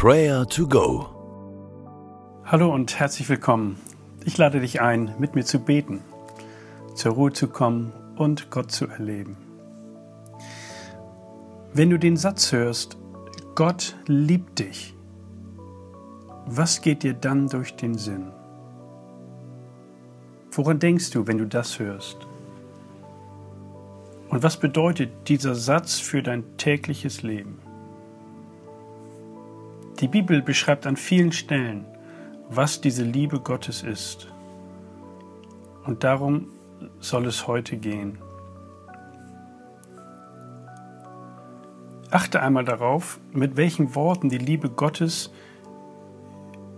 Prayer 0.00 0.46
to 0.46 0.68
Go. 0.68 1.08
Hallo 2.44 2.72
und 2.72 3.00
herzlich 3.00 3.28
willkommen. 3.28 3.80
Ich 4.24 4.38
lade 4.38 4.60
dich 4.60 4.80
ein, 4.80 5.12
mit 5.18 5.34
mir 5.34 5.44
zu 5.44 5.58
beten, 5.58 6.02
zur 6.94 7.14
Ruhe 7.14 7.32
zu 7.32 7.48
kommen 7.48 7.92
und 8.14 8.48
Gott 8.48 8.70
zu 8.70 8.86
erleben. 8.86 9.36
Wenn 11.72 11.90
du 11.90 11.98
den 11.98 12.16
Satz 12.16 12.52
hörst, 12.52 12.96
Gott 13.56 13.96
liebt 14.06 14.60
dich, 14.60 14.94
was 16.46 16.80
geht 16.80 17.02
dir 17.02 17.14
dann 17.14 17.48
durch 17.48 17.74
den 17.74 17.98
Sinn? 17.98 18.30
Woran 20.52 20.78
denkst 20.78 21.10
du, 21.10 21.26
wenn 21.26 21.38
du 21.38 21.46
das 21.46 21.80
hörst? 21.80 22.18
Und 24.28 24.44
was 24.44 24.60
bedeutet 24.60 25.10
dieser 25.26 25.56
Satz 25.56 25.98
für 25.98 26.22
dein 26.22 26.56
tägliches 26.56 27.24
Leben? 27.24 27.58
Die 30.00 30.06
Bibel 30.08 30.42
beschreibt 30.42 30.86
an 30.86 30.96
vielen 30.96 31.32
Stellen, 31.32 31.84
was 32.48 32.80
diese 32.80 33.02
Liebe 33.02 33.40
Gottes 33.40 33.82
ist. 33.82 34.28
Und 35.84 36.04
darum 36.04 36.52
soll 37.00 37.26
es 37.26 37.48
heute 37.48 37.76
gehen. 37.76 38.18
Achte 42.12 42.40
einmal 42.40 42.64
darauf, 42.64 43.18
mit 43.32 43.56
welchen 43.56 43.96
Worten 43.96 44.28
die 44.28 44.38
Liebe 44.38 44.70
Gottes 44.70 45.32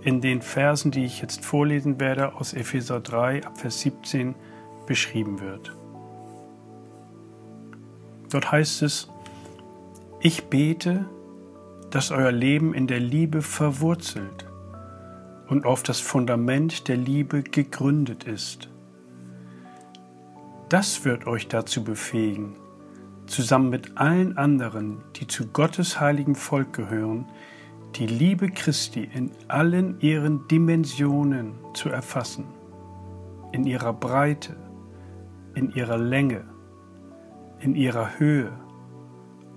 in 0.03 0.23
den 0.23 0.41
Versen, 0.41 0.91
die 0.91 1.05
ich 1.05 1.21
jetzt 1.21 1.45
vorlesen 1.45 2.01
werde, 2.01 2.35
aus 2.37 2.55
Epheser 2.55 3.01
3 3.01 3.45
ab 3.45 3.59
Vers 3.59 3.81
17 3.81 4.35
beschrieben 4.87 5.41
wird. 5.41 5.77
Dort 8.31 8.51
heißt 8.51 8.81
es, 8.83 9.11
ich 10.21 10.45
bete, 10.45 11.05
dass 11.91 12.11
euer 12.11 12.33
Leben 12.33 12.73
in 12.73 12.87
der 12.87 13.01
Liebe 13.01 13.43
verwurzelt 13.43 14.47
und 15.49 15.67
auf 15.67 15.83
das 15.83 16.01
Fundament 16.01 16.87
der 16.89 16.97
Liebe 16.97 17.43
gegründet 17.43 18.25
ist. 18.25 18.71
Das 20.69 21.05
wird 21.05 21.27
euch 21.27 21.49
dazu 21.49 21.83
befähigen, 21.83 22.55
zusammen 23.27 23.71
mit 23.71 23.99
allen 23.99 24.39
anderen, 24.39 25.03
die 25.17 25.27
zu 25.27 25.49
Gottes 25.49 25.99
heiligen 26.01 26.37
Volk 26.37 26.73
gehören, 26.73 27.27
die 27.97 28.07
Liebe 28.07 28.51
Christi 28.51 29.03
in 29.13 29.33
allen 29.49 30.01
ihren 30.01 30.47
Dimensionen 30.47 31.55
zu 31.75 31.89
erfassen, 31.89 32.45
in 33.51 33.65
ihrer 33.65 33.93
Breite, 33.93 34.55
in 35.57 35.73
ihrer 35.73 35.99
Länge, 35.99 36.45
in 37.59 37.75
ihrer 37.75 38.21
Höhe 38.21 38.53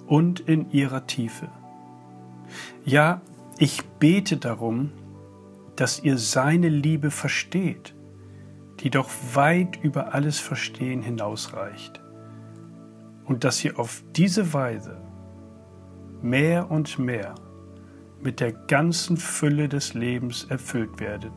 und 0.08 0.39
in 0.39 0.72
ihrer 0.72 1.06
Tiefe. 1.06 1.48
Ja, 2.86 3.22
ich 3.58 3.81
bete 4.00 4.36
darum, 4.36 4.92
dass 5.78 6.03
ihr 6.03 6.17
seine 6.17 6.67
Liebe 6.67 7.12
versteht, 7.12 7.95
die 8.81 8.89
doch 8.89 9.09
weit 9.34 9.81
über 9.81 10.14
alles 10.14 10.39
Verstehen 10.39 11.02
hinausreicht, 11.02 12.02
und 13.23 13.45
dass 13.45 13.64
ihr 13.64 13.80
auf 13.80 14.04
diese 14.17 14.54
Weise 14.54 14.98
mehr 16.22 16.70
und 16.72 17.00
mehr 17.00 17.36
mit 18.22 18.42
der 18.42 18.52
ganzen 18.52 19.16
Fülle 19.16 19.70
des 19.70 19.94
Lebens 19.94 20.45
erfüllt 20.50 21.00
werdet, 21.00 21.34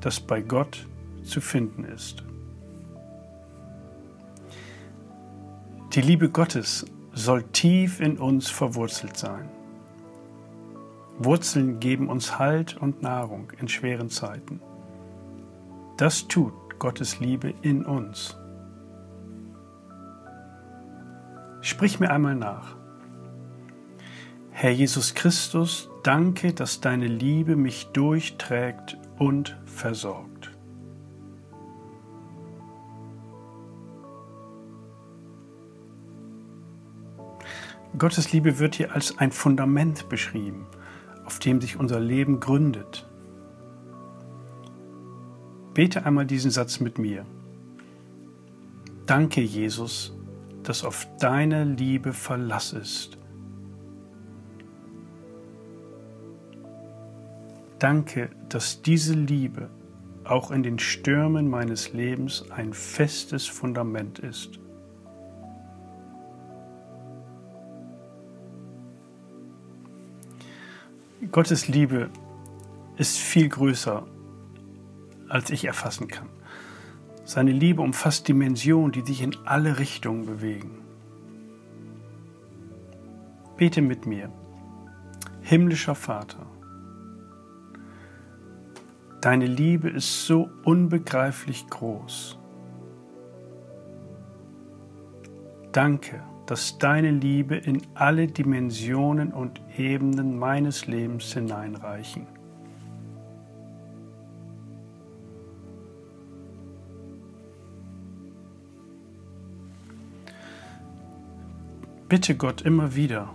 das 0.00 0.18
bei 0.18 0.40
Gott 0.40 0.84
zu 1.22 1.40
finden 1.40 1.84
ist. 1.84 2.24
Die 5.94 6.00
Liebe 6.00 6.28
Gottes 6.28 6.86
soll 7.12 7.44
tief 7.44 8.00
in 8.00 8.18
uns 8.18 8.48
verwurzelt 8.48 9.16
sein. 9.16 9.48
Wurzeln 11.18 11.80
geben 11.80 12.08
uns 12.08 12.38
Halt 12.38 12.76
und 12.76 13.02
Nahrung 13.02 13.52
in 13.58 13.68
schweren 13.68 14.08
Zeiten. 14.08 14.60
Das 15.96 16.28
tut 16.28 16.52
Gottes 16.78 17.18
Liebe 17.18 17.52
in 17.62 17.84
uns. 17.84 18.36
Sprich 21.60 21.98
mir 21.98 22.10
einmal 22.10 22.36
nach. 22.36 22.76
Herr 24.50 24.70
Jesus 24.70 25.14
Christus, 25.14 25.90
danke, 26.02 26.52
dass 26.52 26.80
deine 26.80 27.06
Liebe 27.06 27.56
mich 27.56 27.88
durchträgt 27.92 28.96
und 29.18 29.56
versorgt. 29.66 30.50
Gottes 37.98 38.32
Liebe 38.32 38.58
wird 38.60 38.76
hier 38.76 38.94
als 38.94 39.18
ein 39.18 39.32
Fundament 39.32 40.08
beschrieben, 40.08 40.66
auf 41.28 41.38
dem 41.38 41.60
sich 41.60 41.78
unser 41.78 42.00
Leben 42.00 42.40
gründet. 42.40 43.06
Bete 45.74 46.04
einmal 46.04 46.26
diesen 46.26 46.50
Satz 46.50 46.80
mit 46.80 46.98
mir. 46.98 47.24
Danke, 49.06 49.42
Jesus, 49.42 50.12
dass 50.64 50.84
auf 50.84 51.06
deine 51.20 51.64
Liebe 51.64 52.12
Verlass 52.12 52.72
ist 52.72 53.18
Danke, 57.78 58.30
dass 58.48 58.82
diese 58.82 59.14
Liebe 59.14 59.70
auch 60.24 60.50
in 60.50 60.64
den 60.64 60.80
Stürmen 60.80 61.48
meines 61.48 61.92
Lebens 61.92 62.50
ein 62.50 62.72
festes 62.72 63.46
Fundament 63.46 64.18
ist. 64.18 64.58
Gottes 71.32 71.68
Liebe 71.68 72.10
ist 72.96 73.18
viel 73.18 73.48
größer, 73.48 74.06
als 75.28 75.50
ich 75.50 75.64
erfassen 75.64 76.08
kann. 76.08 76.28
Seine 77.24 77.52
Liebe 77.52 77.82
umfasst 77.82 78.28
Dimensionen, 78.28 78.92
die 78.92 79.02
sich 79.02 79.22
in 79.22 79.36
alle 79.44 79.78
Richtungen 79.78 80.26
bewegen. 80.26 80.78
Bete 83.56 83.82
mit 83.82 84.06
mir. 84.06 84.30
Himmlischer 85.42 85.94
Vater, 85.94 86.46
Deine 89.20 89.46
Liebe 89.46 89.90
ist 89.90 90.26
so 90.26 90.48
unbegreiflich 90.64 91.66
groß. 91.66 92.38
Danke, 95.72 96.22
dass 96.48 96.78
deine 96.78 97.10
Liebe 97.10 97.56
in 97.56 97.82
alle 97.92 98.26
Dimensionen 98.26 99.34
und 99.34 99.60
Ebenen 99.76 100.38
meines 100.38 100.86
Lebens 100.86 101.34
hineinreichen. 101.34 102.26
Bitte 112.08 112.34
Gott 112.34 112.62
immer 112.62 112.94
wieder, 112.94 113.28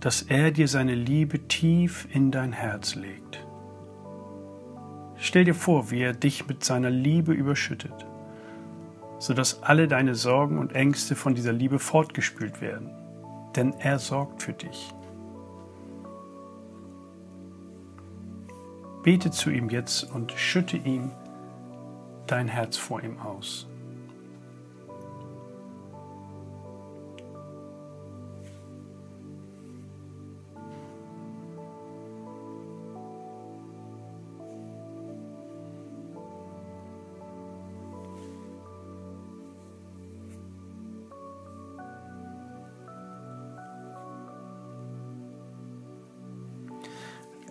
dass 0.00 0.22
er 0.22 0.50
dir 0.50 0.66
seine 0.66 0.96
Liebe 0.96 1.46
tief 1.46 2.08
in 2.12 2.32
dein 2.32 2.52
Herz 2.52 2.96
legt. 2.96 3.46
Stell 5.14 5.44
dir 5.44 5.54
vor, 5.54 5.92
wie 5.92 6.00
er 6.00 6.14
dich 6.14 6.48
mit 6.48 6.64
seiner 6.64 6.90
Liebe 6.90 7.32
überschüttet, 7.32 8.09
sodass 9.20 9.62
alle 9.62 9.86
deine 9.86 10.16
Sorgen 10.16 10.58
und 10.58 10.74
Ängste 10.74 11.14
von 11.14 11.34
dieser 11.36 11.52
Liebe 11.52 11.78
fortgespült 11.78 12.60
werden, 12.60 12.90
denn 13.54 13.74
er 13.78 14.00
sorgt 14.00 14.42
für 14.42 14.54
dich. 14.54 14.92
Bete 19.04 19.30
zu 19.30 19.50
ihm 19.50 19.70
jetzt 19.70 20.10
und 20.12 20.32
schütte 20.32 20.76
ihm 20.76 21.12
dein 22.26 22.48
Herz 22.48 22.76
vor 22.76 23.02
ihm 23.02 23.18
aus. 23.20 23.69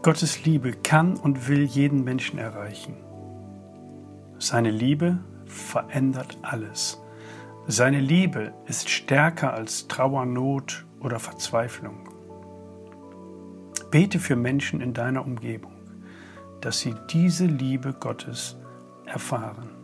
Gottes 0.01 0.46
Liebe 0.46 0.72
kann 0.72 1.18
und 1.18 1.50
will 1.50 1.63
jeden 1.63 2.06
Menschen 2.06 2.40
erreichen. 2.40 2.96
Seine 4.38 4.72
Liebe 4.72 5.19
verändert 5.46 6.38
alles. 6.42 7.01
Seine 7.68 8.00
Liebe 8.00 8.54
ist 8.66 8.90
stärker 8.90 9.54
als 9.54 9.90
Trauer, 9.90 10.25
Not 10.25 10.86
oder 11.01 11.19
Verzweiflung. 11.19 12.07
Bete 13.92 14.19
für 14.19 14.38
Menschen 14.38 14.80
in 14.80 14.94
deiner 14.94 15.25
Umgebung, 15.25 15.74
dass 16.62 16.80
sie 16.80 16.95
diese 17.12 17.45
Liebe 17.45 17.94
Gottes 17.94 18.56
erfahren. 19.06 19.79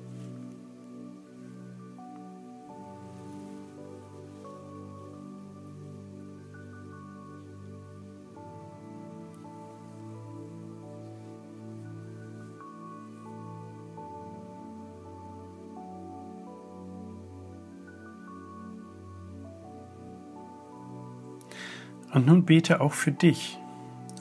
Und 22.15 22.27
nun 22.27 22.45
bete 22.45 22.79
auch 22.79 22.93
für 22.93 23.11
dich 23.11 23.59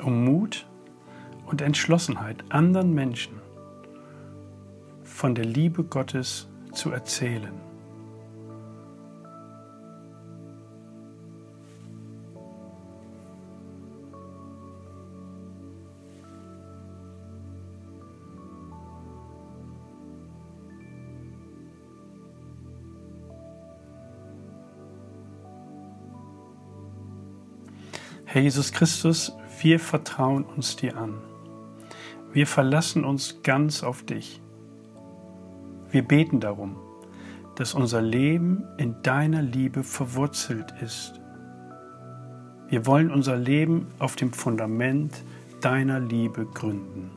um 0.02 0.24
Mut 0.24 0.66
und 1.46 1.62
Entschlossenheit, 1.62 2.44
anderen 2.48 2.92
Menschen 2.92 3.34
von 5.04 5.36
der 5.36 5.44
Liebe 5.44 5.84
Gottes 5.84 6.48
zu 6.72 6.90
erzählen. 6.90 7.52
Herr 28.34 28.42
Jesus 28.42 28.72
Christus, 28.72 29.32
wir 29.60 29.78
vertrauen 29.78 30.42
uns 30.42 30.74
dir 30.74 30.96
an. 30.96 31.14
Wir 32.32 32.48
verlassen 32.48 33.04
uns 33.04 33.42
ganz 33.44 33.84
auf 33.84 34.02
dich. 34.02 34.40
Wir 35.92 36.02
beten 36.02 36.40
darum, 36.40 36.74
dass 37.54 37.74
unser 37.74 38.02
Leben 38.02 38.64
in 38.76 39.00
deiner 39.04 39.40
Liebe 39.40 39.84
verwurzelt 39.84 40.74
ist. 40.82 41.20
Wir 42.66 42.86
wollen 42.86 43.12
unser 43.12 43.36
Leben 43.36 43.86
auf 44.00 44.16
dem 44.16 44.32
Fundament 44.32 45.14
deiner 45.60 46.00
Liebe 46.00 46.44
gründen. 46.44 47.12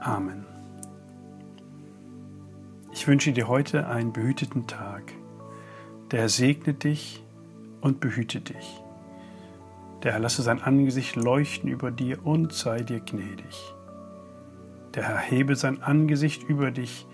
Amen. 0.00 0.46
Ich 2.90 3.06
wünsche 3.06 3.32
dir 3.32 3.48
heute 3.48 3.86
einen 3.86 4.14
behüteten 4.14 4.66
Tag. 4.66 5.12
Der 6.10 6.20
Herr 6.20 6.28
segne 6.30 6.72
dich 6.72 7.22
und 7.82 8.00
behüte 8.00 8.40
dich. 8.40 8.80
Der 10.06 10.12
Herr 10.12 10.20
lasse 10.20 10.42
sein 10.42 10.62
Angesicht 10.62 11.16
leuchten 11.16 11.68
über 11.68 11.90
dir 11.90 12.24
und 12.24 12.52
sei 12.52 12.82
dir 12.82 13.00
gnädig. 13.00 13.74
Der 14.94 15.02
Herr 15.02 15.18
hebe 15.18 15.56
sein 15.56 15.82
Angesicht 15.82 16.44
über 16.44 16.70
dich 16.70 17.08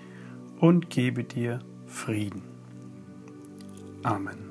und 0.60 0.90
gebe 0.90 1.24
dir 1.24 1.60
Frieden. 1.86 2.42
Amen. 4.02 4.50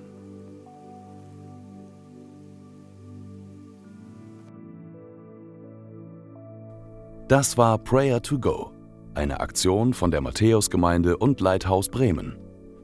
Das 7.27 7.59
war 7.59 7.77
Prayer 7.77 8.23
to 8.23 8.39
Go, 8.39 8.71
eine 9.13 9.39
Aktion 9.39 9.93
von 9.93 10.09
der 10.09 10.21
Matthäusgemeinde 10.21 11.17
und 11.17 11.41
Leithaus 11.41 11.89
Bremen. 11.89 12.40